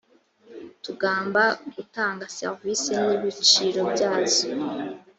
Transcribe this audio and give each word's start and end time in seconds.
tugamba 0.83 1.43
gutanga 1.75 2.23
serivisi 2.37 2.91
n’ 3.03 3.05
ibiciro 3.15 3.79
byazo. 3.93 4.45